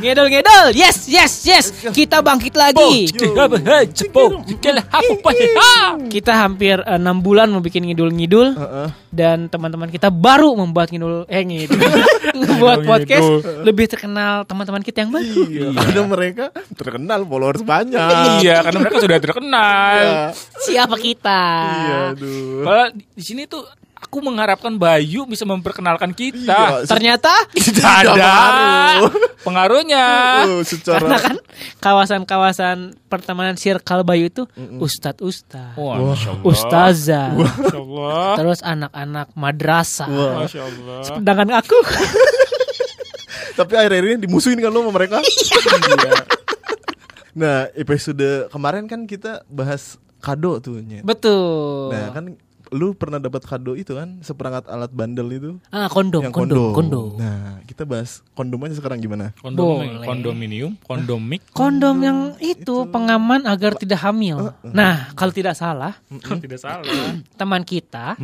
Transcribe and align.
Ngedol 0.00 0.26
ngedol. 0.32 0.66
Yes, 0.72 1.04
yes, 1.12 1.32
yes. 1.44 1.64
Kita 1.92 2.24
bangkit 2.24 2.56
lagi. 2.56 3.12
Kita 6.08 6.32
hampir 6.32 6.80
eh, 6.80 6.96
enam 6.96 7.20
bulan 7.20 7.52
membuat 7.52 7.76
ngidul-ngidul 7.76 8.48
Heeh. 8.56 8.88
dan 9.12 9.52
teman-teman 9.52 9.92
kita 9.92 10.08
baru 10.08 10.56
membuat 10.56 10.88
ngidul 10.88 11.28
eh 11.28 11.44
ngidul. 11.44 11.76
Membuat 12.40 12.84
podcast 12.88 13.28
lebih 13.64 13.84
terkenal 13.90 14.48
teman-teman 14.48 14.80
kita 14.80 15.04
yang 15.04 15.12
baru. 15.12 15.44
Iya, 15.44 15.68
karena 15.76 16.02
mereka 16.08 16.44
terkenal 16.72 17.20
followers 17.28 17.60
banyak. 17.60 18.40
Iya, 18.40 18.64
karena 18.64 18.78
mereka 18.80 18.98
sudah 19.04 19.18
terkenal. 19.20 19.96
Iya. 20.00 20.24
Siapa 20.64 20.96
kita? 20.96 21.42
Iya, 21.68 21.96
aduh. 22.16 22.64
Padahal 22.64 22.88
di 22.96 23.24
sini 23.24 23.44
tuh 23.44 23.64
aku 24.00 24.24
mengharapkan 24.24 24.74
Bayu 24.74 25.28
bisa 25.28 25.44
memperkenalkan 25.44 26.16
kita. 26.16 26.82
Iya, 26.82 26.88
Ternyata 26.88 27.32
Tidak 27.52 27.84
ada 27.84 28.26
pengaruhnya. 29.44 30.06
Oh, 30.48 30.62
secara 30.64 30.98
karena 31.04 31.16
kan 31.20 31.36
kawasan-kawasan 31.78 32.96
pertemanan 33.06 33.54
circle 33.60 34.02
Bayu 34.02 34.32
itu 34.32 34.48
ustadz-ustadz, 34.80 35.76
Wah, 35.76 35.96
Masya 36.12 36.28
Allah. 36.32 36.44
ustazah, 36.44 37.28
terus 38.36 38.60
anak-anak 38.64 39.28
madrasah. 39.36 40.08
Sedangkan 41.04 41.54
aku 41.54 41.76
Tapi 43.60 43.72
akhir-akhir 43.76 44.04
ini 44.08 44.18
dimusuhin 44.24 44.56
kan 44.56 44.72
lo 44.72 44.80
sama 44.88 44.92
mereka. 44.96 45.20
Iya. 45.90 46.12
nah, 47.36 47.58
episode 47.76 48.48
kemarin 48.48 48.88
kan 48.88 49.04
kita 49.04 49.44
bahas 49.46 50.00
kado 50.18 50.58
tuh, 50.58 50.80
Nyet. 50.80 51.04
betul. 51.04 51.92
Nah, 51.92 52.10
kan 52.10 52.24
lu 52.70 52.94
pernah 52.94 53.18
dapat 53.18 53.42
kado 53.42 53.74
itu 53.74 53.98
kan 53.98 54.22
seperangkat 54.22 54.70
alat 54.70 54.94
bandel 54.94 55.26
itu 55.30 55.50
ah 55.74 55.90
kondom, 55.90 56.22
yang 56.22 56.30
kondom, 56.30 56.70
kondom. 56.70 56.74
kondom. 56.74 57.10
Nah, 57.18 57.58
kita 57.66 57.82
bahas 57.82 58.22
kondom 58.32 58.62
aja 58.62 58.78
sekarang 58.78 59.02
gimana? 59.02 59.34
Kondom, 59.42 59.82
Boleh. 59.82 60.06
kondominium, 60.06 60.78
kondomik. 60.86 61.42
Kondom 61.50 61.98
yang 61.98 62.18
itu 62.38 62.86
pengaman 62.88 63.42
agar 63.42 63.74
tidak 63.74 63.98
hamil. 64.06 64.54
Nah, 64.62 65.10
kalau 65.18 65.34
tidak 65.34 65.58
salah, 65.58 65.98
Tidak 66.10 66.60
salah. 66.62 66.86
teman 67.40 67.66
kita 67.66 68.14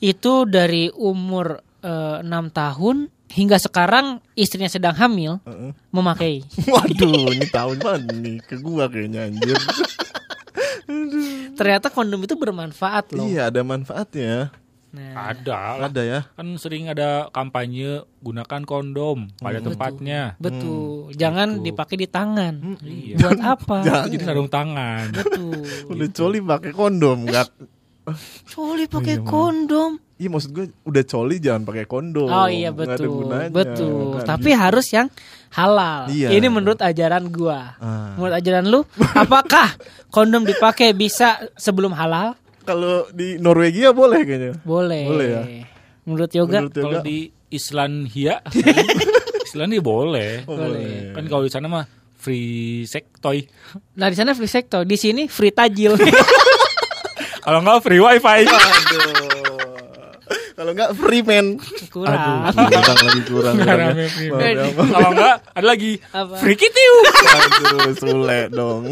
itu 0.00 0.32
dari 0.48 0.88
umur 0.96 1.60
eh, 1.84 2.16
enam 2.24 2.48
tahun 2.48 3.12
hingga 3.28 3.60
sekarang 3.60 4.24
istrinya 4.32 4.72
sedang 4.72 4.96
hamil 4.96 5.44
Heeh. 5.44 5.76
memakai. 5.92 6.40
Waduh, 6.72 7.36
ini 7.36 7.44
tahun 7.52 7.76
banget 7.84 8.02
nih 8.16 8.36
ke 8.48 8.56
gua 8.64 8.88
kayaknya 8.88 9.28
anjir. 9.28 9.60
Ternyata 11.58 11.90
kondom 11.90 12.22
itu 12.22 12.38
bermanfaat 12.38 13.10
loh. 13.12 13.26
iya, 13.26 13.50
ada 13.50 13.66
manfaatnya. 13.66 14.54
Nah, 14.88 15.36
Ada 15.36 15.52
lah. 15.76 15.88
Ada 15.92 16.00
ya. 16.00 16.20
Kan 16.32 16.56
sering 16.56 16.88
ada 16.88 17.28
kampanye 17.28 18.08
gunakan 18.24 18.62
kondom 18.64 19.28
pada 19.36 19.60
tempatnya. 19.60 20.32
betul. 20.40 21.12
Jangan 21.12 21.60
dipakai 21.60 22.00
di 22.00 22.08
tangan. 22.08 22.78
Iya. 22.80 23.20
Buat 23.20 23.40
apa? 23.42 23.76
Itu 23.84 24.16
jadi 24.16 24.24
sarung 24.24 24.48
tangan. 24.48 25.12
betul. 25.12 25.60
Udah 25.92 26.08
coli 26.08 26.38
pakai 26.40 26.72
kondom 26.72 27.28
enggak? 27.28 27.52
Coli 28.48 28.84
pakai 28.86 29.20
kondom. 29.24 29.98
Iya 30.18 30.28
maksud 30.34 30.50
gue 30.50 30.66
udah 30.82 31.02
coli 31.06 31.36
jangan 31.38 31.62
pakai 31.62 31.84
kondom. 31.86 32.26
Oh 32.26 32.48
iya 32.50 32.74
betul. 32.74 33.26
gunanya. 33.26 33.50
Betul. 33.54 34.18
Kan 34.22 34.38
Tapi 34.38 34.50
gitu. 34.50 34.60
harus 34.60 34.86
yang 34.90 35.08
halal. 35.54 36.10
Iya. 36.10 36.28
Ini 36.34 36.46
menurut 36.50 36.82
ajaran 36.82 37.30
gua. 37.30 37.78
Ah. 37.78 38.18
Menurut 38.18 38.34
ajaran 38.34 38.64
lu, 38.66 38.80
apakah 39.22 39.72
kondom 40.10 40.42
dipakai 40.42 40.92
bisa 40.92 41.38
sebelum 41.54 41.94
halal? 41.94 42.34
kalau 42.68 43.08
di 43.16 43.40
Norwegia 43.40 43.96
boleh 43.96 44.20
kayaknya. 44.28 44.52
Boleh. 44.60 45.04
Boleh 45.08 45.28
ya? 45.32 45.42
Menurut 46.04 46.30
yoga 46.36 46.58
Menurut 46.60 46.76
Kalau 46.76 47.00
Yoga, 47.00 47.08
di 47.08 47.18
Islandia, 47.48 48.44
Islandia 49.48 49.80
boleh. 49.80 50.44
oh, 50.44 50.52
boleh. 50.52 51.16
Kan 51.16 51.24
kalau 51.32 51.48
di 51.48 51.52
sana 51.52 51.64
mah 51.64 51.88
free 52.20 52.84
sex 52.84 53.08
toy. 53.24 53.48
Nah 53.96 54.12
di 54.12 54.16
sana 54.20 54.36
free 54.36 54.52
sektor, 54.52 54.84
di 54.84 55.00
sini 55.00 55.32
free 55.32 55.52
tajil. 55.52 55.96
Kalau 57.48 57.64
enggak 57.64 57.80
free 57.80 57.96
wifi. 57.96 58.44
Aduh. 58.44 59.12
Kalau 60.52 60.70
enggak 60.76 60.90
free 60.92 61.24
man. 61.24 61.46
Kurang. 61.88 62.52
kurang 62.52 62.98
lagi 63.00 63.22
kurang. 63.24 63.54
Nggak. 63.56 63.78
Kalau 64.76 65.08
enggak 65.14 65.34
ada 65.48 65.64
lagi 65.66 65.92
Apa? 66.12 66.34
free 66.36 66.58
kitiu. 66.60 66.94
Aduh, 67.08 67.96
sule 67.96 68.40
dong. 68.52 68.84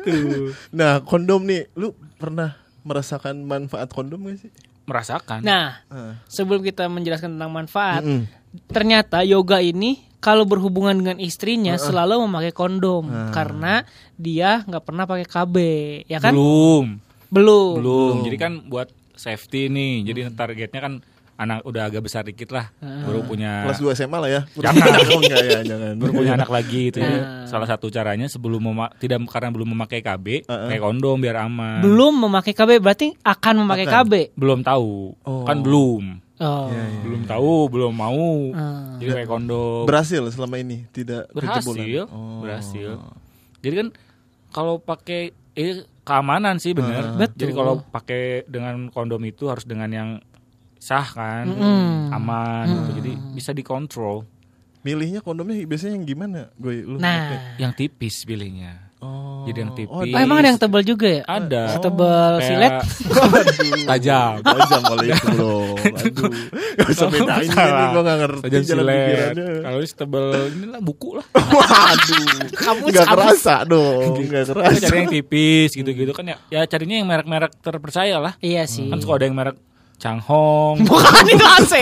Tuh. 0.00 0.56
Nah, 0.72 1.04
kondom 1.04 1.44
nih, 1.44 1.68
lu 1.74 1.92
pernah 2.16 2.56
merasakan 2.82 3.44
manfaat 3.44 3.92
kondom 3.92 4.24
gak 4.24 4.40
sih? 4.40 4.50
Merasakan. 4.82 5.44
Nah, 5.44 5.84
Ah. 5.86 6.16
sebelum 6.26 6.64
kita 6.64 6.88
menjelaskan 6.88 7.36
tentang 7.36 7.52
manfaat, 7.52 8.02
Mm-mm. 8.02 8.26
ternyata 8.66 9.22
yoga 9.22 9.60
ini 9.60 10.02
kalau 10.18 10.42
berhubungan 10.42 10.94
dengan 10.94 11.18
istrinya 11.18 11.74
selalu 11.76 12.22
memakai 12.24 12.50
kondom 12.50 13.06
karena 13.30 13.82
dia 14.14 14.62
nggak 14.62 14.82
pernah 14.82 15.04
pakai 15.04 15.26
KB, 15.26 15.56
ya 16.06 16.18
kan? 16.18 16.32
Belum. 16.32 16.98
Belum. 17.32 17.80
Belum. 17.80 18.14
Jadi 18.22 18.36
kan 18.36 18.52
buat 18.62 18.86
safety 19.14 19.66
nih. 19.66 20.04
Jadi 20.04 20.20
targetnya 20.30 20.80
kan 20.80 20.94
anak 21.32 21.64
udah 21.64 21.88
agak 21.88 22.04
besar 22.04 22.22
dikit 22.22 22.52
lah. 22.52 22.70
Baru 22.78 23.24
punya 23.24 23.66
Kelas 23.66 23.80
2 23.80 23.98
SMA 23.98 24.18
lah 24.20 24.30
ya. 24.30 24.40
Jangan. 24.54 24.86
Oh, 25.10 25.18
enggak 25.18 25.42
ya, 25.42 25.60
jangan. 25.64 25.92
baru 25.96 26.12
punya 26.14 26.32
anak 26.36 26.50
lagi 26.52 26.92
itu. 26.92 26.98
Jadi 27.00 27.16
Nah. 27.18 27.48
salah 27.48 27.66
satu 27.66 27.88
caranya 27.88 28.28
sebelum 28.28 28.62
mema- 28.62 28.92
tidak 28.94 29.18
karena 29.26 29.50
belum 29.50 29.74
memakai 29.74 30.00
KB, 30.00 30.46
pakai 30.46 30.78
kondom 30.78 31.18
biar 31.18 31.42
aman. 31.42 31.82
Belum 31.82 32.14
memakai 32.14 32.52
KB 32.52 32.78
berarti 32.78 33.16
akan 33.18 33.54
memakai 33.58 33.86
Akan. 33.88 34.04
KB. 34.06 34.12
Belum 34.36 34.60
tahu. 34.60 35.16
Oh. 35.24 35.42
Kan 35.42 35.64
belum. 35.64 36.20
Oh. 36.38 36.66
Belum 37.02 37.22
tahu, 37.24 37.54
belum 37.70 37.92
mau. 37.92 38.50
Ah. 38.52 38.98
Jadi 38.98 39.10
pakai 39.10 39.28
kondom. 39.28 39.82
Berhasil 39.82 40.22
selama 40.30 40.58
ini 40.58 40.86
tidak 40.90 41.26
berhasil, 41.30 41.64
kejebolan? 41.64 42.06
Oh. 42.06 42.38
berhasil. 42.38 42.90
Jadi 43.58 43.74
kan 43.74 43.88
kalau 44.50 44.78
pakai 44.78 45.32
eh 45.52 45.84
keamanan 46.02 46.58
sih 46.58 46.72
bener. 46.72 47.16
Betul. 47.16 47.38
Jadi 47.38 47.52
kalau 47.54 47.74
pakai 47.80 48.22
dengan 48.48 48.88
kondom 48.90 49.22
itu 49.24 49.48
harus 49.48 49.64
dengan 49.64 49.90
yang 49.92 50.10
sah 50.82 51.06
kan, 51.06 51.46
Mm-mm. 51.46 52.10
aman 52.10 52.66
gitu. 52.66 52.90
Jadi 52.98 53.12
bisa 53.32 53.54
dikontrol. 53.54 54.26
Milihnya 54.82 55.22
kondomnya 55.22 55.62
biasanya 55.62 55.94
yang 55.94 56.06
gimana? 56.06 56.50
Gue 56.58 56.82
lu? 56.82 56.98
Nah, 56.98 57.54
Yang 57.54 57.72
tipis 57.86 58.26
pilihnya. 58.26 58.90
Oh. 59.02 59.42
Jadi 59.42 59.58
yang 59.58 59.72
tipis. 59.74 59.90
Oh, 59.90 60.06
oh, 60.06 60.22
emang 60.22 60.38
ada 60.38 60.48
yang 60.54 60.60
tebal 60.62 60.82
juga 60.86 61.10
ya? 61.10 61.22
Ada. 61.26 61.74
Setebal 61.74 62.32
Kayak 62.38 62.46
silet? 62.46 62.72
Tajam. 63.90 64.30
Tajam 64.46 64.80
kalau 64.86 65.02
itu 65.02 65.28
loh. 65.34 65.74
Aduh. 65.74 66.30
Gak 66.78 66.88
usah 66.88 67.08
bedain 67.10 67.50
ini 67.50 67.84
gue 67.90 68.02
gak 68.02 68.18
ngerti 68.22 68.42
Tajam 68.46 68.62
jalan 68.62 68.84
silet. 68.86 69.02
pikirannya. 69.02 69.48
Kalau 69.66 69.78
ini 69.82 69.88
setebal 69.90 70.24
inilah 70.54 70.80
buku 70.80 71.08
lah. 71.18 71.26
Waduh. 71.34 72.26
Kamu 72.54 72.82
Gak 72.94 73.06
kerasa 73.10 73.54
dong. 73.66 74.10
Gak 74.30 74.46
Kita 74.46 74.52
kerasa. 74.54 74.82
cari 74.86 74.96
yang 75.02 75.10
tipis 75.10 75.70
gitu-gitu 75.74 76.12
kan 76.14 76.24
ya. 76.30 76.36
Ya 76.48 76.60
carinya 76.70 76.96
yang 77.02 77.08
merek-merek 77.10 77.52
terpercaya 77.58 78.22
lah. 78.22 78.38
Iya 78.38 78.70
sih. 78.70 78.86
Kan 78.86 79.02
suka 79.02 79.18
ada 79.18 79.26
yang 79.26 79.34
merek 79.34 79.58
Changhong. 80.02 80.82
Bukan 80.90 81.24
itu 81.30 81.46
AC. 81.46 81.74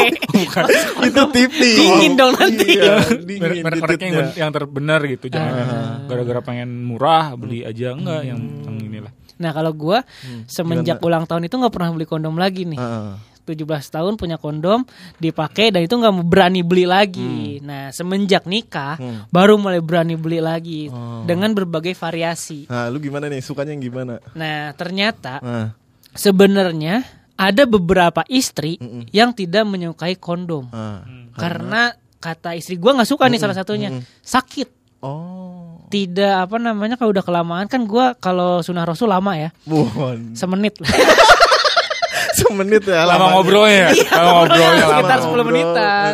itu 1.09 1.23
tipis. 1.33 1.77
Dingin 1.81 2.13
dong 2.21 2.37
nanti. 2.37 2.69
Iya, 2.77 3.01
dingin 3.17 3.65
merek-mereknya 3.65 4.09
yang, 4.13 4.17
titiknya. 4.29 4.37
yang 4.37 4.51
terbenar 4.53 5.01
gitu 5.09 5.27
jangan 5.33 5.53
yang 5.57 5.73
gara-gara 6.05 6.41
pengen 6.45 6.69
murah 6.85 7.33
beli 7.41 7.65
aja 7.65 7.97
enggak 7.97 8.29
yang 8.29 8.41
yang 8.69 8.77
inilah 8.77 9.13
Nah 9.41 9.57
kalau 9.57 9.73
gua 9.73 10.05
semenjak 10.45 11.01
ulang 11.01 11.25
tahun 11.25 11.49
itu 11.49 11.57
nggak 11.57 11.73
pernah 11.73 11.91
beli 11.97 12.05
kondom 12.05 12.37
lagi 12.37 12.69
nih. 12.69 12.77
Ah. 12.77 13.17
17 13.49 13.67
tahun 13.67 14.15
punya 14.15 14.39
kondom 14.39 14.87
dipakai 15.19 15.75
dan 15.75 15.83
itu 15.83 15.97
nggak 15.97 16.13
mau 16.13 16.23
berani 16.23 16.61
beli 16.61 16.85
lagi. 16.85 17.59
Nah 17.65 17.89
semenjak 17.89 18.45
nikah 18.45 19.01
baru 19.33 19.57
mulai 19.57 19.81
berani 19.81 20.15
beli 20.15 20.39
lagi 20.45 20.93
dengan 21.25 21.57
berbagai 21.57 21.97
variasi. 21.97 22.69
Nah, 22.69 22.93
lu 22.93 23.01
gimana 23.01 23.27
nih? 23.27 23.41
Sukanya 23.43 23.73
yang 23.75 23.83
gimana? 23.83 24.21
Nah 24.37 24.77
ternyata 24.77 25.41
Nah, 25.41 25.73
sebenarnya 26.15 27.03
ada 27.41 27.65
beberapa 27.65 28.21
istri 28.29 28.77
yang 29.11 29.33
tidak 29.33 29.65
menyukai 29.65 30.13
kondom 30.15 30.69
ah. 30.71 31.01
karena 31.33 31.91
kata 32.21 32.53
istri 32.53 32.77
gua 32.77 32.93
nggak 32.93 33.09
suka 33.09 33.25
nih 33.27 33.41
salah 33.41 33.57
satunya 33.57 33.89
sakit. 34.21 34.69
Oh. 35.01 35.81
Tidak 35.89 36.45
apa 36.45 36.61
namanya 36.61 36.95
kalau 36.95 37.11
udah 37.11 37.25
kelamaan 37.25 37.65
kan 37.65 37.89
gua 37.89 38.13
kalau 38.15 38.61
sunah 38.61 38.85
rasul 38.85 39.09
lama 39.09 39.33
ya 39.33 39.49
Bukan. 39.65 40.37
semenit 40.37 40.77
Semenit 42.39 42.85
ya 42.85 43.09
lama 43.09 43.33
ngobrolnya 43.35 43.91
ya 43.91 44.07
lama 44.15 44.31
ngobrolnya 44.39 44.85
lama 44.87 45.01
Sekitar 45.03 45.19
10 45.25 45.49
menitan. 45.49 46.13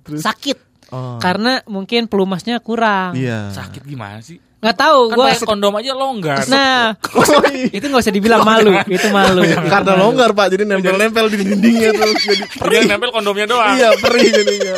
Terus 0.00 0.22
sakit 0.22 0.58
Oh. 0.86 1.18
karena 1.18 1.66
mungkin 1.66 2.06
pelumasnya 2.06 2.62
kurang 2.62 3.18
Iya. 3.18 3.50
sakit 3.50 3.82
gimana 3.82 4.22
sih 4.22 4.38
nggak 4.56 4.72
tahu 4.74 5.00
kan 5.06 5.16
gua 5.16 5.26
pakai 5.28 5.44
kondom 5.44 5.74
aja 5.74 5.92
longgar 5.92 6.42
nah 6.46 6.96
Oh, 7.16 7.22
iya. 7.52 7.68
itu 7.70 7.84
nggak 7.84 8.02
usah 8.02 8.10
dibilang 8.10 8.40
malu 8.40 8.72
itu 8.96 9.08
malu 9.08 9.44
Karena 9.44 9.94
longgar 9.94 10.32
pak, 10.32 10.46
jadi 10.48 10.64
nempel-nempel 10.64 11.28
di 11.28 11.36
dindingnya 11.38 11.90
terus 11.92 12.16
jadi 12.18 12.44
perih. 12.56 12.82
nempel 12.86 13.10
kondomnya 13.10 13.46
doang 13.46 13.72
Iya 13.72 13.90
perih 13.96 14.28
jadinya. 14.28 14.76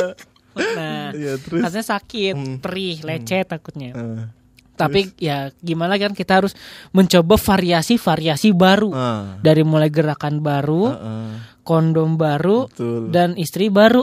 nah 0.58 1.08
Iya 1.10 1.32
terus. 1.38 1.62
rasanya 1.62 1.86
sakit 1.88 2.34
Hmm. 2.34 2.56
perih 2.58 3.00
lecet 3.00 3.46
takutnya 3.46 3.94
Ah. 3.94 4.26
tapi 4.75 5.10
ya 5.16 5.50
gimana 5.56 5.94
kan 5.94 6.10
kita 6.10 6.38
harus 6.38 6.54
mencoba 6.90 7.34
variasi-variasi 7.36 8.50
baru 8.52 8.90
Ah. 8.90 9.38
dari 9.38 9.62
mulai 9.62 9.88
gerakan 9.88 10.38
baru 10.38 10.84
Ah. 10.88 11.34
kondom 11.62 12.14
baru 12.14 12.66
Betul. 12.66 13.10
dan 13.10 13.36
istri 13.36 13.69
baru 13.69 14.02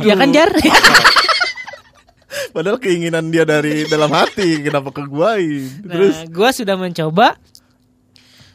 ya 0.00 0.14
kan 0.14 0.30
jar 0.30 0.50
Padahal 2.52 2.76
keinginan 2.76 3.32
dia 3.32 3.48
dari 3.48 3.88
dalam 3.88 4.12
hati, 4.12 4.60
kenapa 4.60 4.92
ke? 4.92 5.02
Terus 5.82 6.16
Nah, 6.22 6.28
gua 6.28 6.48
sudah 6.52 6.76
mencoba 6.76 7.40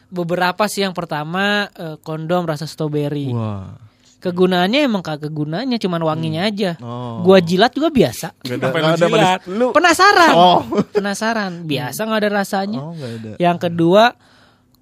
beberapa 0.08 0.64
sih 0.70 0.86
yang 0.86 0.94
pertama 0.96 1.68
eh, 1.74 1.96
kondom 2.00 2.46
rasa 2.48 2.64
strawberry. 2.64 3.34
wah. 3.34 3.74
Kegunaannya 4.18 4.82
emang 4.82 4.98
kagak 4.98 5.30
gunanya, 5.30 5.78
cuman 5.78 6.02
wanginya 6.02 6.42
aja. 6.50 6.74
Oh. 6.82 7.22
Gua 7.22 7.38
jilat 7.38 7.70
juga 7.70 7.86
biasa. 7.86 8.34
Gak 8.42 8.58
ada, 8.58 8.66
lu 8.74 8.86
ada 8.90 9.06
jilat? 9.06 9.40
Lu 9.46 9.66
Penasaran. 9.70 10.34
Oh. 10.34 10.58
Penasaran. 10.98 11.62
Biasa 11.62 12.02
nggak 12.02 12.20
ada 12.26 12.30
rasanya. 12.34 12.80
Oh, 12.82 12.98
nggak 12.98 13.12
ada. 13.14 13.30
Yang 13.38 13.58
kedua 13.70 14.18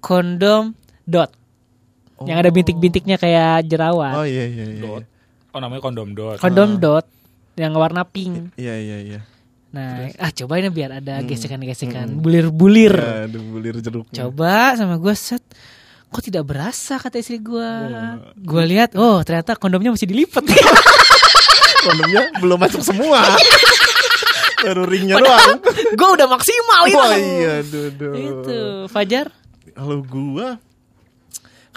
kondom 0.01 0.73
dot. 1.05 1.37
Yang 2.25 2.37
ada 2.41 2.49
bintik-bintiknya 2.49 3.21
kayak 3.21 3.69
jerawat. 3.69 4.17
Oh 4.17 4.25
iya 4.25 4.49
iya 4.49 4.65
iya. 4.73 4.81
Dot. 4.81 5.03
Oh 5.53 5.59
namanya 5.61 5.81
kondom 5.85 6.17
dot. 6.17 6.41
Kondom 6.41 6.81
dot 6.81 7.05
yang 7.57 7.73
warna 7.73 8.05
pink. 8.05 8.53
Iya 8.55 8.75
iya 8.77 8.97
iya. 9.01 9.19
Nah, 9.67 10.07
ah 10.15 10.31
cobain 10.31 10.63
ya 10.63 10.71
biar 10.71 10.91
ada 11.03 11.19
gesekan-gesekan, 11.27 12.23
bulir-bulir. 12.23 12.95
Ya, 12.95 13.27
ada 13.27 13.39
bulir 13.41 13.75
jeruknya. 13.83 14.15
Coba 14.25 14.77
sama 14.79 14.95
gue 14.95 15.11
set. 15.17 15.43
Kok 16.07 16.23
tidak 16.23 16.47
berasa 16.47 16.95
kata 16.95 17.19
istri 17.19 17.43
gue. 17.43 17.71
Gue 18.39 18.63
lihat, 18.63 18.95
oh 18.95 19.19
ternyata 19.27 19.59
kondomnya 19.59 19.91
masih 19.91 20.07
dilipat. 20.07 20.45
Kondomnya 21.87 22.31
belum 22.39 22.57
masuk 22.63 22.79
semua. 22.79 23.21
Baru 24.65 24.87
ringnya 24.87 25.19
doang. 25.19 25.61
gue 25.93 26.09
udah 26.15 26.27
maksimal 26.31 26.81
itu. 26.87 26.97
Wah 26.97 27.13
iya, 27.19 27.53
duh, 27.61 27.87
duh. 27.91 28.13
Itu 28.15 28.57
Fajar. 28.89 29.29
Kalau 29.77 30.01
gua 30.01 30.57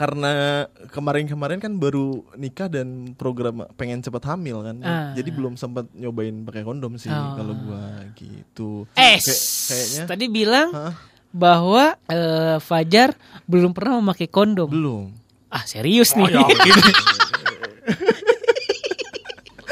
karena 0.00 0.64
kemarin-kemarin 0.88 1.60
kan 1.60 1.76
baru 1.76 2.24
nikah 2.32 2.72
dan 2.72 3.12
program 3.12 3.68
pengen 3.76 4.00
cepat 4.00 4.32
hamil 4.32 4.64
kan. 4.64 4.80
Ah. 4.80 5.12
Jadi 5.12 5.28
belum 5.28 5.60
sempat 5.60 5.92
nyobain 5.92 6.40
pakai 6.40 6.64
kondom 6.64 6.96
sih 6.96 7.12
Oh. 7.12 7.36
kalau 7.36 7.52
gua 7.52 8.08
gitu. 8.16 8.88
Eh, 8.96 9.20
Kayak- 9.20 9.44
kayaknya 9.68 10.02
tadi 10.08 10.24
bilang 10.26 10.68
Hah? 10.72 10.96
bahwa 11.28 12.00
eh, 12.08 12.56
Fajar 12.58 13.12
belum 13.44 13.76
pernah 13.76 14.00
memakai 14.00 14.24
kondom. 14.26 14.72
belum. 14.72 15.12
Ah 15.52 15.68
serius 15.68 16.16
nih. 16.16 16.32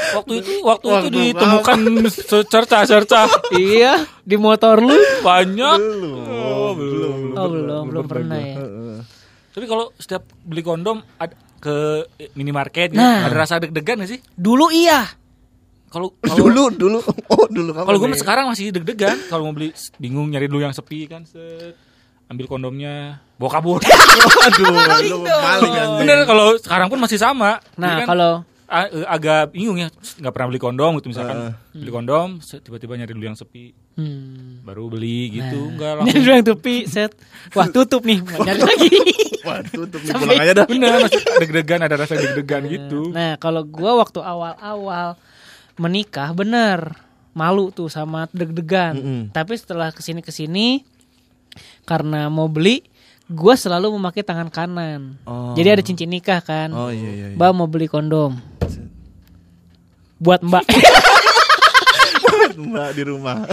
waktu 0.09 0.33
itu 0.41 0.53
waktu 0.61 0.85
itu 0.85 0.93
Waktu 0.93 1.09
ditemukan 1.09 1.79
secerca-cerca 2.07 3.29
iya, 3.55 4.05
di 4.21 4.37
motor 4.37 4.77
lu. 4.77 4.93
banyak. 5.21 5.77
Belum. 5.79 6.21
Oh, 6.29 6.71
belum. 6.73 7.17
Oh 7.33 7.47
belum, 7.47 7.83
belum 7.89 8.05
pernah 8.05 8.37
ya. 8.37 8.55
Tapi 9.49 9.65
kalau 9.65 9.91
setiap 9.95 10.23
beli 10.39 10.61
kondom 10.61 10.99
ad- 11.15 11.37
ke 11.57 12.07
minimarket 12.33 12.89
gitu, 12.89 12.97
Nah. 12.97 13.25
ada 13.25 13.35
rasa 13.37 13.57
deg-degan 13.57 13.99
gak 13.99 14.09
sih? 14.09 14.19
Dulu 14.31 14.69
iya. 14.69 15.03
Kalau 15.87 16.13
kalau 16.21 16.37
Dulu 16.39 16.63
dulu. 16.71 16.99
Oh, 17.27 17.45
dulu 17.45 17.69
kalau 17.73 17.97
gue 17.97 18.09
nih? 18.09 18.17
sekarang 18.17 18.45
masih 18.47 18.71
deg-degan 18.71 19.17
kalau 19.27 19.43
mau 19.43 19.53
beli 19.53 19.69
bingung 19.95 20.29
nyari 20.29 20.45
dulu 20.45 20.61
yang 20.61 20.71
sepi 20.71 21.03
kan 21.03 21.25
set 21.25 21.75
ambil 22.25 22.45
kondomnya 22.45 23.17
bawa 23.35 23.51
kabur. 23.51 23.81
Aduh, 24.45 24.69
lu 24.69 25.17
maling. 25.19 25.73
Bener 25.97 26.23
kalau 26.23 26.53
sekarang 26.55 26.87
pun 26.87 26.97
masih 26.97 27.17
sama. 27.17 27.57
Nah 27.73 27.97
Jadi 27.97 27.99
kan 27.99 28.07
kalau 28.07 28.31
agak 29.09 29.51
bingung 29.51 29.81
ya 29.81 29.89
nggak 30.21 30.29
pernah 30.29 30.47
beli 30.53 30.61
kondom 30.61 31.01
gitu 31.01 31.09
misalkan 31.09 31.49
Heeh. 31.49 31.81
beli 31.81 31.91
kondom 31.91 32.27
tiba-tiba 32.39 33.01
nyari 33.01 33.11
dulu 33.17 33.25
yang 33.25 33.37
sepi 33.37 33.73
hmm. 33.97 34.61
baru 34.61 34.93
beli 34.93 35.41
gitu 35.41 35.59
Nyari 35.65 35.73
enggak 35.73 35.93
langsung 35.97 36.21
dulu 36.21 36.31
yang 36.31 36.47
tepi 36.47 36.75
set. 36.85 37.11
Wah 37.57 37.67
tutup 37.67 38.05
nih, 38.05 38.21
nyari 38.21 38.61
lagi. 38.61 38.89
Wah, 39.47 39.63
tutup 39.63 40.03
nih 40.03 40.13
pulang 40.13 40.41
aja 40.43 40.53
dah. 40.53 40.67
bener 40.67 40.99
masih 40.99 41.21
deg-degan 41.39 41.79
ada 41.79 41.95
rasa 41.95 42.19
deg-degan 42.19 42.67
gitu 42.67 43.09
Nah 43.15 43.39
kalau 43.39 43.63
gua 43.63 43.97
waktu 43.97 44.19
awal-awal 44.19 45.15
menikah 45.79 46.35
bener 46.35 47.09
malu 47.33 47.71
tuh 47.71 47.87
sama 47.87 48.27
deg-degan. 48.35 48.99
Mm-mm. 48.99 49.21
Tapi 49.31 49.53
setelah 49.55 49.95
ke 49.95 50.03
sini 50.03 50.19
ke 50.19 50.29
sini 50.33 50.83
karena 51.87 52.27
mau 52.27 52.51
beli, 52.51 52.83
gua 53.31 53.55
selalu 53.55 53.95
memakai 53.95 54.27
tangan 54.27 54.51
kanan. 54.51 55.15
Oh. 55.23 55.55
Jadi 55.55 55.67
ada 55.71 55.83
cincin 55.85 56.11
nikah 56.11 56.43
kan. 56.43 56.75
Oh 56.75 56.91
iya 56.91 57.09
iya. 57.09 57.27
iya. 57.31 57.37
Mbak 57.39 57.51
mau 57.55 57.71
beli 57.71 57.87
kondom. 57.87 58.58
Buat 60.19 60.43
Mbak. 60.43 60.65
Mbak 62.69 62.89
di 62.91 63.03
rumah. 63.07 63.47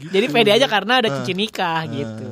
Jadi 0.00 0.26
pede 0.32 0.50
aja 0.56 0.66
karena 0.66 1.04
ada 1.04 1.08
cincin 1.20 1.36
nikah 1.36 1.84
gitu. 1.88 2.28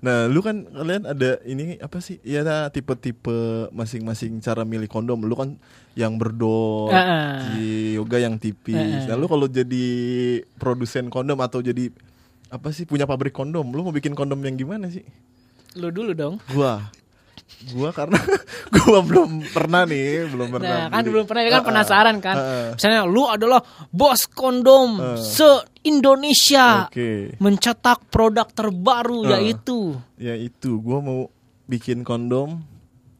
Nah, 0.00 0.24
lu 0.32 0.40
kan 0.40 0.64
kalian 0.64 1.04
ada 1.04 1.36
ini 1.44 1.76
apa 1.76 2.00
sih? 2.00 2.20
Ya 2.24 2.40
tipe-tipe 2.72 3.68
masing-masing 3.72 4.40
cara 4.40 4.64
milih 4.64 4.88
kondom. 4.88 5.20
Lu 5.24 5.36
kan 5.36 5.60
yang 5.92 6.16
berdot, 6.16 6.88
Heeh. 6.88 7.28
si 7.44 7.64
yoga 8.00 8.16
yang 8.16 8.40
tipis. 8.40 8.76
Heeh. 8.76 9.08
Nah, 9.08 9.16
lu 9.20 9.28
kalau 9.28 9.44
jadi 9.48 9.86
produsen 10.56 11.12
kondom 11.12 11.36
atau 11.44 11.60
jadi 11.60 11.92
apa 12.48 12.72
sih 12.72 12.88
punya 12.88 13.04
pabrik 13.04 13.36
kondom, 13.36 13.68
lu 13.72 13.84
mau 13.84 13.92
bikin 13.92 14.16
kondom 14.16 14.40
yang 14.40 14.56
gimana 14.56 14.88
sih? 14.88 15.04
Lu 15.76 15.92
dulu 15.92 16.16
dong. 16.16 16.40
Gua 16.48 16.88
gua 17.72 17.90
karena 17.92 18.16
gua 18.76 18.98
belum 19.04 19.30
pernah 19.52 19.82
nih, 19.84 20.30
belum 20.32 20.48
pernah. 20.48 20.88
Nah, 20.88 20.92
kan 20.92 21.02
beli. 21.04 21.10
belum 21.12 21.24
pernah 21.28 21.42
kan 21.42 21.52
Heeh. 21.52 21.68
penasaran 21.68 22.16
kan. 22.18 22.36
Heeh. 22.36 22.68
Misalnya 22.76 23.02
lu 23.04 23.22
adalah 23.28 23.60
bos 23.88 24.24
kondom 24.26 24.96
Heeh. 24.96 25.18
se-Indonesia. 25.20 26.88
Oke. 26.88 27.36
Mencetak 27.36 28.08
produk 28.08 28.48
terbaru 28.48 29.28
Heeh. 29.28 29.52
yaitu 29.52 29.96
Ya 30.16 30.34
itu, 30.36 30.80
gua 30.80 31.04
mau 31.04 31.20
bikin 31.70 32.02
kondom 32.02 32.66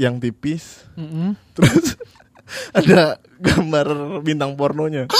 yang 0.01 0.17
tipis 0.17 0.89
Mm-mm. 0.97 1.37
Terus 1.55 1.95
ada 2.79 3.21
gambar 3.39 4.21
bintang 4.25 4.57
pornonya. 4.57 5.07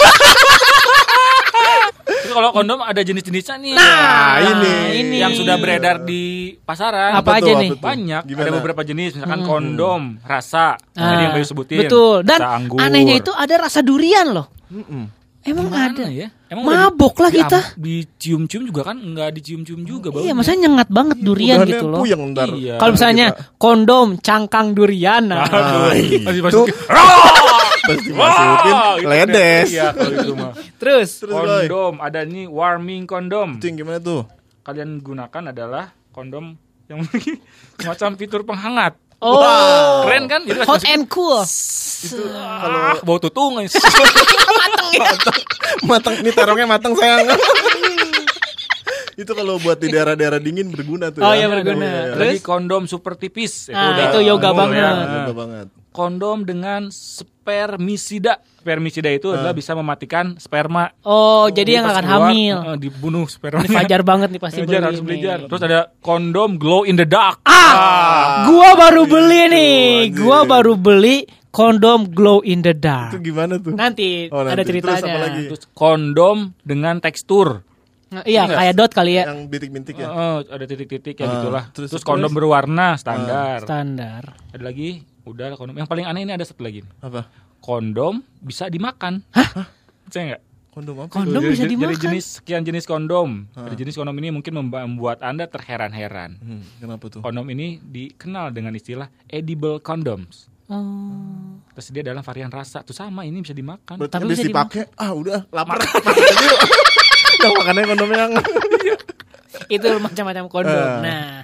Terus 2.31 2.39
kalau 2.39 2.55
kondom 2.55 2.79
ada 2.79 3.01
jenis-jenisnya 3.01 3.55
nih 3.57 3.73
Nah, 3.75 4.39
ini. 4.39 4.73
ini. 4.97 5.17
yang 5.19 5.35
sudah 5.35 5.55
beredar 5.57 5.99
di 5.99 6.55
pasaran 6.57 7.11
Apa 7.13 7.37
aja 7.37 7.51
nih? 7.53 7.75
banyak 7.75 8.23
Gimana? 8.23 8.47
ada 8.47 8.51
beberapa 8.55 8.81
jenis 8.81 9.19
misalkan 9.19 9.43
kondom 9.43 10.15
rasa 10.23 10.79
Ah, 10.95 11.11
tadi 11.11 11.21
yang 11.21 11.33
bayu 11.33 11.43
sebutin 11.43 11.83
Betul. 11.83 12.23
Dan 12.23 12.39
rasa 12.39 12.55
anggur. 12.55 12.79
anehnya 12.79 13.15
itu 13.17 13.29
ada 13.29 13.55
rasa 13.59 13.79
durian 13.81 14.31
loh. 14.31 14.47
Mm-mm. 14.65 15.19
Emang 15.41 15.67
Gimana 15.67 15.89
ada. 15.91 16.05
ya 16.07 16.27
emang 16.47 16.63
Mabok 16.63 17.17
lah 17.19 17.27
di- 17.27 17.41
kita. 17.41 17.59
dicium-cium 17.75 18.61
juga 18.63 18.81
kan 18.85 18.95
nggak 18.95 19.33
dicium-cium 19.33 19.81
juga 19.83 20.07
Iya, 20.07 20.15
baunya. 20.15 20.33
maksudnya 20.37 20.59
nyengat 20.61 20.87
banget 20.87 21.17
durian 21.19 21.57
Udahannya 21.57 21.73
gitu 21.73 21.85
loh. 21.89 21.99
Puyeng 21.99 22.21
ntar. 22.31 22.47
Iya. 22.53 22.73
Kalau 22.77 22.91
misalnya 22.93 23.25
kondom 23.57 24.07
cangkang 24.17 24.71
durian 24.71 25.27
nah. 25.27 25.43
Ah, 25.43 25.91
masih 25.91 26.71
pasti 27.91 28.11
masukin 28.11 28.73
Wah, 28.73 28.93
itu 28.95 29.07
ledes. 29.07 29.67
Iya 29.69 29.87
kalau 29.91 30.13
itu 30.15 30.33
mah. 30.33 30.51
Terus 30.81 31.09
Terus 31.19 31.33
boy, 31.33 31.47
Kondom 31.67 31.93
ada 31.99 32.19
nih 32.23 32.45
warming 32.47 33.03
kondom. 33.03 33.49
itu 33.57 33.65
yang 33.67 33.77
gimana 33.77 33.99
tuh? 33.99 34.21
Kalian 34.61 34.99
gunakan 34.99 35.43
adalah 35.49 35.85
kondom 36.09 36.55
yang 36.87 37.03
semacam 37.79 38.09
fitur 38.15 38.41
penghangat. 38.41 38.93
Oh, 39.21 40.01
Keren 40.01 40.25
kan? 40.25 40.41
Jadi 40.43 40.65
hot 40.65 40.81
and 40.83 41.05
cool. 41.05 41.45
Itu 42.01 42.25
kalau 42.25 42.97
bau 43.05 43.21
tutung 43.21 43.53
guys. 43.55 43.77
matang 45.85 46.17
ini 46.17 46.33
terongnya 46.33 46.65
matang 46.65 46.97
sayang. 46.97 47.29
itu 49.13 49.31
kalau 49.37 49.61
buat 49.61 49.77
di 49.77 49.93
daerah-daerah 49.93 50.41
dingin 50.41 50.73
berguna 50.73 51.13
tuh. 51.13 51.21
Oh, 51.21 51.29
ya. 51.29 51.37
iya, 51.37 51.45
berguna. 51.45 51.85
Iya. 51.85 52.01
Terus? 52.09 52.29
Lagi 52.33 52.41
kondom 52.41 52.89
super 52.89 53.13
tipis. 53.13 53.69
Nah, 53.69 53.93
udah 53.93 54.03
itu 54.09 54.19
yoga 54.25 54.49
umum 54.49 54.59
banget. 54.65 54.81
ya. 54.81 54.89
Yoga 55.21 55.33
banget. 55.37 55.67
Kondom 55.91 56.41
dengan 56.41 56.87
spermisida. 56.87 58.39
Spermisida 58.57 59.09
itu 59.09 59.27
adalah 59.29 59.51
bisa 59.51 59.73
mematikan 59.73 60.37
sperma. 60.37 60.87
Oh, 61.01 61.47
jadi 61.47 61.77
yang 61.77 61.85
akan 61.85 61.99
keluar, 61.99 62.21
hamil. 62.29 62.57
eh, 62.63 62.77
dibunuh 62.79 63.25
sperma. 63.25 63.59
Ini 63.59 63.75
Fajar 63.75 64.01
banget 64.01 64.29
nih 64.29 64.39
pasti 64.39 64.59
Fajar 64.59 64.71
beli 64.71 64.87
harus 64.87 65.01
beli 65.01 65.17
ini. 65.17 65.25
jar. 65.25 65.39
Terus 65.45 65.61
ada 65.61 65.79
kondom 65.99 66.55
glow 66.55 66.81
in 66.81 66.95
the 66.95 67.03
dark. 67.03 67.43
Ah, 67.43 68.45
gua 68.45 68.69
baru 68.73 69.03
beli 69.03 69.41
nih. 69.47 69.83
anjir. 70.07 70.15
Gua 70.17 70.39
baru 70.43 70.73
beli 70.75 71.27
kondom 71.49 72.07
glow 72.07 72.39
in 72.41 72.61
the 72.61 72.71
Itu 72.71 72.79
dark. 72.79 73.11
gimana 73.19 73.59
tuh? 73.59 73.73
Nanti, 73.73 74.29
Oh, 74.29 74.39
ada 74.39 74.55
nanti. 74.55 74.63
Terus 74.63 74.69
ceritanya. 74.95 75.03
apa 75.09 75.19
lagi? 75.19 75.43
Terus 75.49 75.63
kondom 75.73 76.37
dengan 76.61 76.95
tekstur. 76.97 77.67
Nah, 78.11 78.23
iya, 78.23 78.43
Enggak. 78.43 78.57
kayak 78.57 78.73
dot 78.75 78.91
kali 78.91 79.11
ya. 79.15 79.23
Yang 79.27 79.39
bintik-bintik 79.47 79.95
ya. 79.95 80.07
Eh, 80.07 80.37
ada 80.45 80.65
titik-titik 80.65 81.15
ya 81.15 81.25
Ah, 81.25 81.31
gitulah. 81.33 81.63
terus- 81.71 81.89
Terus, 81.89 81.89
terus? 81.95 82.03
kondom 82.03 82.27
berwarna 82.29 82.95
standar. 82.95 83.63
Standar. 83.63 84.35
Ada 84.51 84.63
lagi, 84.63 84.99
udah 85.23 85.53
kondom. 85.53 85.75
Yang 85.75 85.87
paling 85.87 86.05
aneh 86.05 86.21
ini 86.23 86.33
ada 86.33 86.43
satu 86.43 86.61
lagi. 86.61 86.81
Apa? 86.99 87.29
Kondom 87.59 88.19
bisa 88.37 88.67
dimakan. 88.67 89.21
Hah? 89.31 89.69
Percaya 90.03 90.23
nggak? 90.33 90.43
Kondom 90.71 90.95
apa? 90.97 91.11
Kondom 91.11 91.41
Jadi- 91.41 91.51
bisa 91.51 91.61
jadi- 91.61 91.73
dimakan. 91.75 91.89
Jadi 91.89 92.01
jenis 92.01 92.25
sekian 92.37 92.61
jenis 92.63 92.85
kondom. 92.85 93.29
Jadi 93.51 93.75
jenis 93.77 93.93
kondom 93.93 94.15
ini 94.15 94.29
mungkin 94.29 94.53
membuat 94.55 95.19
anda 95.19 95.45
terheran-heran. 95.45 96.39
Hmm, 96.39 96.63
kenapa 96.79 97.05
tuh? 97.07 97.19
Kondom 97.19 97.45
ini 97.47 97.77
dikenal 97.77 98.49
dengan 98.49 98.71
istilah 98.71 99.11
edible 99.27 99.77
condoms. 99.79 100.47
Oh. 100.71 101.59
Tersedia 101.71 101.99
dalam 102.01 102.23
varian 102.23 102.47
rasa. 102.47 102.79
Tuh 102.81 102.95
sama 102.95 103.21
ini 103.21 103.43
bisa 103.43 103.51
dimakan. 103.51 103.99
Berarti 103.99 104.15
Tapi 104.15 104.25
bisa 104.25 104.47
dipakai, 104.47 104.87
ah 104.95 105.11
udah 105.11 105.43
lapar. 105.51 105.83
Yang 107.37 107.53
makannya 107.59 107.83
kondom 107.85 108.09
yang 108.09 108.31
Itu 109.67 109.87
macam-macam 109.99 110.43
kondom. 110.47 110.71
Eh. 110.71 110.99
Nah, 111.03 111.43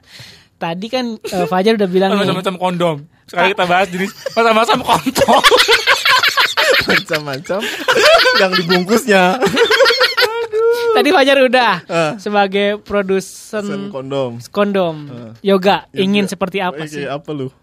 tadi 0.57 0.87
kan 0.87 1.19
eh, 1.19 1.45
Fajar 1.45 1.75
udah 1.75 1.89
bilang 1.91 2.15
macam-macam 2.15 2.55
kondom. 2.55 2.97
Sekarang 3.27 3.51
kita 3.51 3.65
bahas 3.65 3.87
jenis 3.87 4.11
macam-macam 4.31 4.77
kondom. 4.81 5.41
macam-macam 6.87 7.59
yang 8.37 8.51
dibungkusnya. 8.55 9.23
Tadi 10.89 11.09
Fajar 11.11 11.37
udah 11.39 11.73
Ah. 11.85 12.13
sebagai 12.17 12.79
produsen 12.81 13.61
Sen 13.61 13.81
kondom. 13.87 14.39
kondom 14.49 14.95
yoga 15.41 15.85
Ya, 15.91 16.01
ingin 16.01 16.25
ya. 16.25 16.29
seperti 16.29 16.57
apa 16.57 16.83
sih? 16.85 17.05
apa 17.05 17.29
lu? 17.29 17.53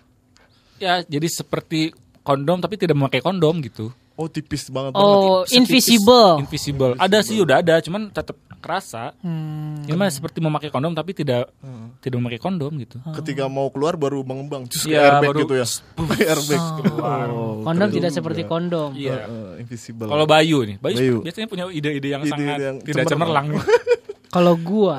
Ya, 0.76 1.02
jadi 1.02 1.26
seperti 1.26 1.90
kondom 2.20 2.60
tapi 2.60 2.76
tidak 2.76 2.94
memakai 2.94 3.18
kondom 3.18 3.58
gitu. 3.60 3.90
Oh 4.14 4.30
tipis 4.30 4.70
banget. 4.70 4.94
Oh, 4.94 5.42
Setipis 5.42 5.58
invisible. 5.90 6.38
Invisible. 6.38 6.92
Ada 6.94 7.18
sih 7.20 7.42
udah 7.42 7.58
ada, 7.58 7.82
cuman 7.82 8.14
tetap 8.14 8.38
kerasa. 8.64 9.12
Hmm. 9.20 9.84
Ini 9.84 9.92
mah 9.92 10.08
seperti 10.08 10.40
memakai 10.40 10.68
kondom 10.68 10.90
tapi 10.90 11.12
tidak 11.12 11.52
tidak 12.00 12.16
memakai 12.16 12.40
kondom 12.40 12.72
gitu. 12.74 12.96
banget. 12.98 13.20
Ketika 13.20 13.44
mau 13.46 13.68
keluar 13.68 13.94
baru 13.94 14.20
mengembang, 14.22 14.64
kayak 14.64 14.88
Iya, 14.88 15.00
airbag 15.12 15.28
baru 15.28 15.38
gitu 15.38 15.54
ya. 15.54 15.66
airbag 16.32 16.62
keluar. 16.80 17.26
Oh, 17.28 17.60
Kondom 17.60 17.88
tidak 17.90 18.08
juga. 18.08 18.16
seperti 18.16 18.42
kondom. 18.42 18.90
Iya. 18.94 19.16
Eh, 19.22 19.52
invisible. 19.60 20.08
Kalau 20.08 20.24
Bayu 20.24 20.58
nih, 20.64 20.76
Bayu, 20.78 20.96
Bayu. 20.96 21.16
biasanya 21.20 21.46
punya 21.46 21.64
ide-ide 21.68 22.08
yang 22.08 22.22
Ide-ide 22.22 22.32
sangat 22.32 22.56
yang 22.58 22.76
tidak 22.80 23.04
cemerlang. 23.06 23.46
cemerlang. 23.52 23.68
Kalau 24.34 24.54
gua 24.56 24.96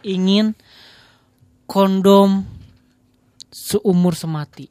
ingin 0.00 0.54
kondom 1.66 2.46
seumur 3.48 4.14
semati. 4.14 4.70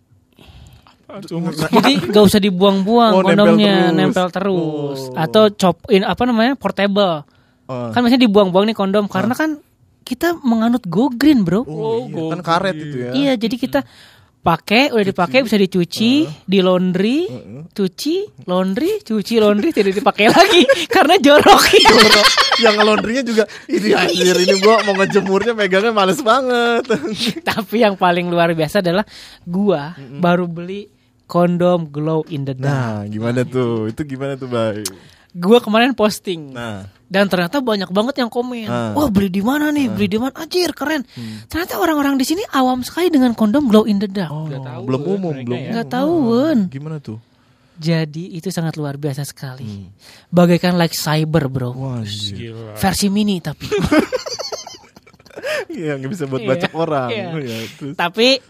Jadi 1.09 2.05
gak 2.07 2.21
usah 2.23 2.37
dibuang-buang 2.37 3.11
Oh, 3.11 3.19
nempel 3.19 3.33
kondomnya, 3.49 3.75
terus. 3.83 3.97
nempel 3.97 4.27
terus, 4.29 4.99
Oh. 5.09 5.17
atau 5.17 5.43
chop 5.49 5.81
in 5.89 6.05
apa 6.05 6.21
namanya 6.23 6.53
portable. 6.53 7.25
Ah. 7.69 7.93
Kan 7.93 8.01
biasanya 8.01 8.25
dibuang-buang 8.25 8.65
nih 8.73 8.77
kondom 8.77 9.05
karena 9.05 9.37
kan 9.37 9.61
kita 10.01 10.33
menganut 10.41 10.81
go 10.89 11.13
green 11.13 11.45
bro. 11.45 11.61
Oh, 11.69 12.09
iya. 12.09 12.33
kan 12.33 12.41
karet 12.41 12.73
itu 12.73 12.97
ya. 12.97 13.11
Iya, 13.13 13.33
jadi 13.37 13.55
kita 13.61 13.79
pakai 14.39 14.89
udah 14.89 15.05
dipakai 15.05 15.45
bisa 15.45 15.59
dicuci, 15.59 16.25
di 16.47 16.59
laundry, 16.65 17.27
cuci, 17.69 18.47
laundry, 18.49 19.03
cuci, 19.05 19.37
laundry 19.37 19.69
tidak 19.69 20.01
dipakai 20.01 20.31
lagi 20.35 20.65
karena 20.89 21.21
jorok. 21.21 21.61
yang 22.63 22.75
ngelondrinya 22.75 23.23
juga 23.23 23.43
ini 23.71 23.95
anjir 23.95 24.35
ini 24.35 24.55
gua 24.59 24.83
mau 24.83 24.97
ngejemurnya 24.97 25.53
megangnya 25.53 25.93
males 25.93 26.19
banget. 26.25 26.83
Tapi 27.53 27.85
yang 27.85 27.95
paling 27.95 28.27
luar 28.27 28.51
biasa 28.57 28.81
adalah 28.81 29.05
gua 29.45 29.93
baru 29.99 30.49
beli 30.49 30.89
kondom 31.29 31.93
glow 31.93 32.25
in 32.33 32.49
the 32.49 32.57
dark. 32.57 32.65
nah, 32.65 33.05
gimana 33.05 33.45
tuh? 33.45 33.85
Itu 33.91 34.01
gimana 34.03 34.33
tuh, 34.33 34.49
Bay? 34.49 34.81
Gua 35.37 35.61
kemarin 35.61 35.93
posting 35.93 36.57
Nah, 36.57 36.89
dan 37.09 37.25
ternyata 37.25 37.57
banyak 37.59 37.89
banget 37.89 38.21
yang 38.21 38.29
komen. 38.29 38.69
Ah. 38.69 38.93
Wah, 38.93 39.09
beli 39.09 39.33
di 39.33 39.41
mana 39.41 39.73
nih? 39.73 39.89
Beli 39.89 40.07
di 40.07 40.17
mana? 40.21 40.29
Anjir, 40.37 40.71
keren. 40.77 41.01
Ternyata 41.49 41.81
orang-orang 41.81 42.15
di 42.15 42.25
sini 42.25 42.45
awam 42.53 42.85
sekali 42.85 43.09
dengan 43.09 43.33
kondom 43.33 43.65
glow 43.65 43.89
in 43.89 43.97
the 43.97 44.05
dark. 44.05 44.29
oh, 44.29 44.45
tahu 44.45 44.81
belum 44.85 45.01
ya 45.01 45.09
umum, 45.17 45.33
mereka 45.33 45.45
belum. 45.49 45.57
ya. 45.59 45.69
Nggak 45.73 45.87
tahuan. 45.89 46.57
Gimana 46.69 46.97
tuh? 47.01 47.17
Jadi 47.79 48.35
itu 48.35 48.51
sangat 48.51 48.77
luar 48.77 48.95
biasa 48.95 49.25
sekali. 49.25 49.87
Bagaikan 50.29 50.77
like 50.77 50.93
cyber, 50.93 51.49
Bro. 51.49 51.73
Wah. 51.73 52.05
Gila. 52.05 52.77
Versi 52.77 53.07
mini 53.09 53.41
tapi. 53.41 53.65
Iya, 55.69 56.01
nggak 56.01 56.11
bisa 56.11 56.25
buat 56.25 56.41
Iya, 56.41 56.49
bacok 56.49 56.73
orang. 56.75 57.09
Ya, 57.13 57.59
terus. 57.77 57.93
tapi 57.95 58.41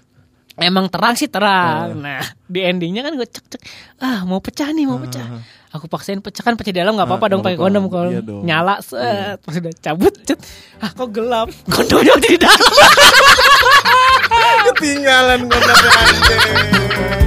emang 0.55 0.87
terang 0.87 1.13
sih 1.13 1.27
terang. 1.27 1.99
Nah, 1.99 2.23
di 2.47 2.63
endingnya 2.63 3.03
kan 3.05 3.13
gue 3.13 3.27
cek 3.27 3.45
cek. 3.45 3.61
Ah, 3.99 4.23
mau 4.23 4.39
pecah 4.39 4.71
nih, 4.71 4.87
mau 4.87 4.97
pecah. 4.97 5.27
Aku 5.69 5.85
paksain 5.85 6.17
pecah 6.17 6.41
kan 6.41 6.53
pecah 6.53 6.71
di 6.71 6.79
dalam 6.79 6.93
nggak 6.93 7.05
apa-apa 7.05 7.25
Ah, 7.25 7.29
dong 7.29 7.41
pakai 7.41 7.53
kondom 7.55 7.85
kalau 7.87 8.09
Iya 8.09 8.21
dong. 8.21 8.41
nyala 8.41 8.81
set 8.81 9.37
pas 9.39 9.53
udah 9.53 9.73
cabut 9.75 10.13
cet. 10.23 10.41
Ah, 10.77 10.89
kok 10.89 11.09
gelap. 11.09 11.53
Kondomnya 11.69 12.17
di 12.17 12.33
dalam. 12.35 12.73
Ketinggalan 14.65 15.45
kondomnya. 15.45 17.18